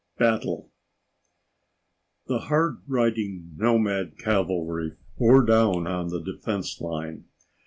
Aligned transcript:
Battle 0.17 0.71
The 2.25 2.39
hard 2.39 2.79
riding 2.87 3.51
nomad 3.55 4.17
cavalry 4.17 4.93
bore 5.19 5.45
down 5.45 5.85
on 5.85 6.07
the 6.07 6.19
defense 6.23 6.81
line. 6.81 7.25